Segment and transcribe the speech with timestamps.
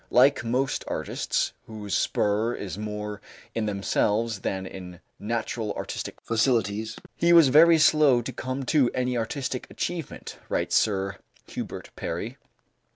[0.09, 3.21] "Like most artists whose spur is more
[3.53, 9.15] in themselves than in natural artistic facilities, he was very slow to come to any
[9.15, 12.37] artistic achievement," writes Sir Hubert Parry.